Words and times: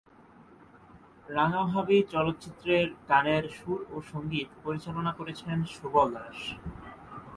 রাঙা 1.29 1.63
ভাবী 1.63 1.97
চলচ্চিত্রের 2.11 2.87
গানের 3.09 3.43
সুর 3.49 3.79
ও 3.91 3.95
সঙ্গীত 4.11 4.49
পরিচালনা 4.63 5.11
করেছেন 5.19 5.57
সুবল 5.75 6.07
দাস। 6.15 6.39